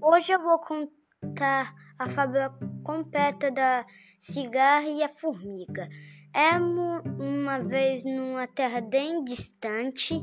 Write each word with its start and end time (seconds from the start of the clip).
Hoje 0.00 0.32
eu 0.32 0.40
vou 0.40 0.60
contar 0.60 1.74
a 1.98 2.08
fábula 2.08 2.56
completa 2.84 3.50
da 3.50 3.84
cigarra 4.20 4.86
e 4.88 5.02
a 5.02 5.08
formiga. 5.08 5.88
É 6.32 6.52
uma 6.56 7.58
vez 7.58 8.04
numa 8.04 8.46
terra 8.46 8.80
bem 8.80 9.24
distante, 9.24 10.14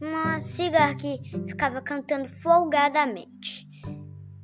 uma 0.00 0.40
cigarra 0.40 0.94
que 0.94 1.18
ficava 1.48 1.82
cantando 1.82 2.28
folgadamente. 2.28 3.66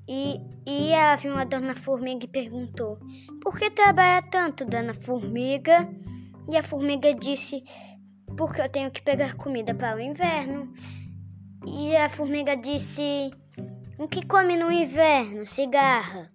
E, 0.08 0.40
e 0.66 0.90
ela 0.90 1.14
viu 1.14 1.32
uma 1.32 1.46
dona 1.46 1.76
formiga 1.76 2.24
e 2.24 2.28
perguntou: 2.28 2.98
Por 3.40 3.56
que 3.56 3.70
trabalha 3.70 4.20
tanto, 4.22 4.64
dona 4.64 4.94
formiga? 4.94 5.88
E 6.50 6.56
a 6.56 6.62
formiga 6.62 7.14
disse: 7.14 7.62
Porque 8.36 8.60
eu 8.60 8.68
tenho 8.68 8.90
que 8.90 9.00
pegar 9.00 9.36
comida 9.36 9.72
para 9.72 9.96
o 9.96 10.00
inverno. 10.00 10.72
E 11.64 11.96
a 11.96 12.08
formiga 12.08 12.56
disse: 12.56 13.30
O 14.02 14.08
que 14.08 14.26
come 14.26 14.56
no 14.56 14.72
inverno? 14.72 15.46
Cigarra. 15.46 16.28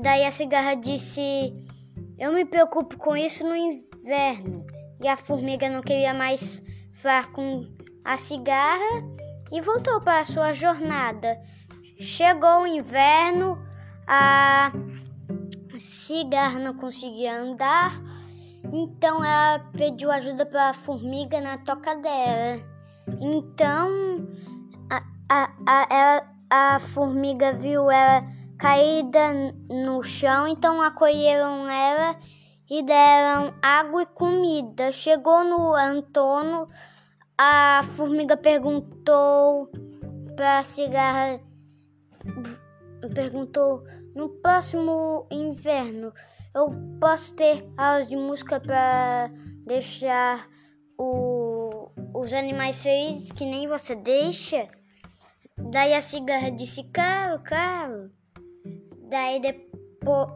Daí 0.00 0.24
a 0.24 0.30
cigarra 0.30 0.76
disse: 0.76 1.52
Eu 2.16 2.32
me 2.32 2.44
preocupo 2.44 2.96
com 2.96 3.16
isso 3.16 3.42
no 3.42 3.56
inverno. 3.56 4.64
E 5.02 5.08
a 5.08 5.16
formiga 5.16 5.68
não 5.68 5.82
queria 5.82 6.14
mais 6.14 6.62
falar 6.94 7.32
com 7.32 7.66
a 8.04 8.16
cigarra 8.16 9.02
e 9.50 9.60
voltou 9.60 9.98
para 9.98 10.20
a 10.20 10.24
sua 10.24 10.54
jornada. 10.54 11.36
Chegou 11.98 12.60
o 12.60 12.66
inverno, 12.68 13.58
a 14.06 14.70
cigarra 15.80 16.60
não 16.60 16.74
conseguia 16.74 17.36
andar, 17.36 18.00
então 18.72 19.24
ela 19.24 19.58
pediu 19.76 20.08
ajuda 20.12 20.46
para 20.46 20.68
a 20.68 20.74
formiga 20.74 21.40
na 21.40 21.58
toca 21.58 21.96
dela. 21.96 22.62
Então 23.20 24.28
a, 24.88 25.02
a, 25.28 25.52
a, 25.66 25.86
ela, 25.90 26.35
a 26.50 26.78
formiga 26.78 27.52
viu 27.52 27.90
ela 27.90 28.24
caída 28.58 29.32
no 29.68 30.02
chão, 30.02 30.48
então 30.48 30.80
acolheram 30.80 31.68
ela 31.68 32.16
e 32.68 32.82
deram 32.82 33.54
água 33.62 34.02
e 34.02 34.06
comida. 34.06 34.92
Chegou 34.92 35.44
no 35.44 35.74
Antônio, 35.74 36.66
a 37.38 37.82
formiga 37.96 38.36
perguntou 38.36 39.70
para 40.34 40.58
a 40.58 40.62
cigarra, 40.62 41.40
perguntou, 43.14 43.82
no 44.14 44.28
próximo 44.28 45.26
inverno 45.30 46.12
eu 46.54 46.72
posso 46.98 47.34
ter 47.34 47.70
aulas 47.76 48.08
de 48.08 48.16
música 48.16 48.58
para 48.58 49.30
deixar 49.66 50.48
o, 50.98 51.90
os 52.14 52.32
animais 52.32 52.78
felizes 52.78 53.30
que 53.30 53.44
nem 53.44 53.68
você 53.68 53.94
deixa? 53.94 54.66
Daí 55.58 55.94
a 55.94 56.02
cigarra 56.02 56.50
disse, 56.50 56.84
claro, 56.92 57.42
claro. 57.42 58.10
Daí 59.08 59.40
depois, 59.40 60.28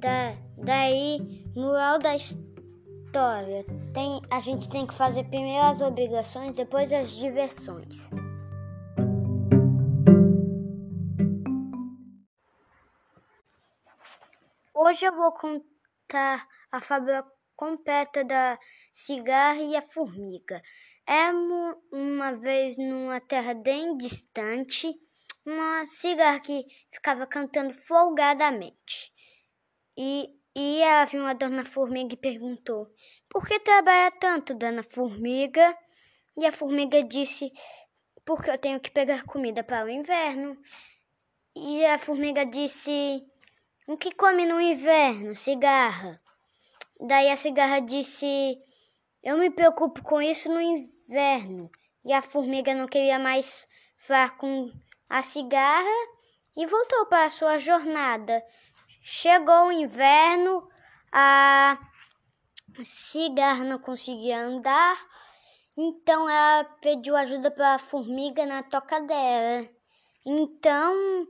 da, 0.00 0.32
daí, 0.56 1.44
moral 1.56 1.98
da 1.98 2.14
história, 2.14 3.64
tem, 3.92 4.20
a 4.30 4.40
gente 4.40 4.68
tem 4.68 4.86
que 4.86 4.94
fazer 4.94 5.24
primeiro 5.24 5.64
as 5.64 5.80
obrigações, 5.80 6.54
depois 6.54 6.92
as 6.92 7.10
diversões. 7.10 8.10
Hoje 14.72 15.04
eu 15.04 15.16
vou 15.16 15.32
contar 15.32 16.46
a 16.70 16.80
fábula 16.80 17.26
completa 17.58 18.22
da 18.22 18.56
cigarra 18.94 19.60
e 19.60 19.76
a 19.76 19.82
formiga. 19.82 20.62
É 21.04 21.30
uma 21.92 22.32
vez 22.36 22.76
numa 22.76 23.20
terra 23.20 23.52
bem 23.52 23.96
distante, 23.96 24.94
uma 25.44 25.84
cigarra 25.84 26.38
que 26.38 26.64
ficava 26.92 27.26
cantando 27.26 27.72
folgadamente. 27.72 29.12
E, 29.96 30.28
e 30.54 30.80
ela 30.80 31.04
viu 31.06 31.22
uma 31.22 31.34
dona 31.34 31.64
formiga 31.64 32.14
e 32.14 32.16
perguntou: 32.16 32.86
Por 33.28 33.44
que 33.46 33.58
trabalha 33.58 34.12
tanto, 34.12 34.54
dona 34.54 34.84
formiga? 34.84 35.76
E 36.36 36.46
a 36.46 36.52
formiga 36.52 37.02
disse: 37.02 37.50
Porque 38.24 38.50
eu 38.50 38.58
tenho 38.58 38.78
que 38.78 38.90
pegar 38.92 39.24
comida 39.24 39.64
para 39.64 39.84
o 39.84 39.90
inverno. 39.90 40.56
E 41.56 41.84
a 41.86 41.98
formiga 41.98 42.46
disse: 42.46 43.26
O 43.88 43.96
que 43.96 44.14
come 44.14 44.46
no 44.46 44.60
inverno? 44.60 45.34
Cigarra. 45.34 46.20
Daí 47.00 47.30
a 47.30 47.36
cigarra 47.36 47.80
disse: 47.80 48.58
Eu 49.22 49.38
me 49.38 49.50
preocupo 49.50 50.02
com 50.02 50.20
isso 50.20 50.48
no 50.48 50.60
inverno. 50.60 51.70
E 52.04 52.12
a 52.12 52.22
formiga 52.22 52.74
não 52.74 52.86
queria 52.86 53.18
mais 53.18 53.66
falar 53.96 54.36
com 54.36 54.72
a 55.08 55.22
cigarra 55.22 56.08
e 56.56 56.66
voltou 56.66 57.06
para 57.06 57.26
a 57.26 57.30
sua 57.30 57.58
jornada. 57.58 58.42
Chegou 59.02 59.66
o 59.66 59.72
inverno, 59.72 60.68
a 61.12 61.78
cigarra 62.82 63.64
não 63.64 63.78
conseguia 63.78 64.40
andar, 64.40 64.98
então 65.76 66.28
ela 66.28 66.64
pediu 66.80 67.16
ajuda 67.16 67.50
para 67.50 67.74
a 67.74 67.78
formiga 67.78 68.44
na 68.44 68.62
toca 68.62 69.00
dela. 69.00 69.68
Então 70.26 71.26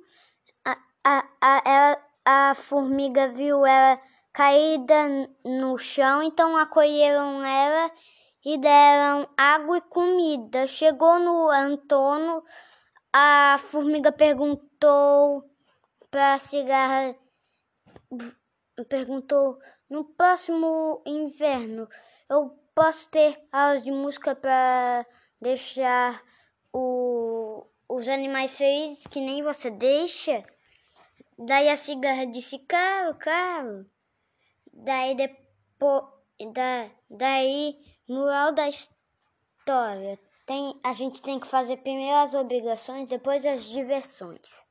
a, 0.64 0.78
a, 1.04 1.28
a, 1.40 1.62
ela, 1.64 2.06
a 2.24 2.54
formiga 2.54 3.28
viu 3.28 3.64
ela 3.64 4.00
caída 4.38 5.28
no 5.44 5.76
chão, 5.76 6.22
então 6.22 6.56
acolheram 6.56 7.44
ela 7.44 7.90
e 8.44 8.56
deram 8.56 9.28
água 9.36 9.78
e 9.78 9.80
comida. 9.80 10.64
Chegou 10.68 11.18
no 11.18 11.48
Antônio 11.48 12.44
a 13.12 13.58
formiga 13.58 14.12
perguntou 14.12 15.42
para 16.08 16.34
a 16.34 16.38
cigarra 16.38 17.16
perguntou 18.88 19.58
no 19.90 20.04
próximo 20.04 21.02
inverno 21.04 21.88
eu 22.30 22.56
posso 22.76 23.08
ter 23.08 23.36
aulas 23.50 23.82
de 23.82 23.90
música 23.90 24.36
para 24.36 25.04
deixar 25.40 26.22
o, 26.72 27.66
os 27.88 28.06
animais 28.06 28.56
felizes 28.56 29.04
que 29.08 29.20
nem 29.20 29.42
você 29.42 29.68
deixa? 29.68 30.44
Daí 31.36 31.68
a 31.68 31.76
cigarra 31.76 32.24
disse, 32.24 32.60
claro, 32.60 33.16
claro. 33.18 33.97
Daí 34.80 35.16
depois, 35.16 36.04
da, 36.52 36.90
daí, 37.10 37.76
moral 38.08 38.52
da 38.52 38.68
história, 38.68 40.18
tem, 40.46 40.78
a 40.84 40.92
gente 40.92 41.20
tem 41.20 41.40
que 41.40 41.48
fazer 41.48 41.78
primeiro 41.78 42.16
as 42.16 42.32
obrigações, 42.32 43.08
depois 43.08 43.44
as 43.44 43.64
diversões. 43.64 44.67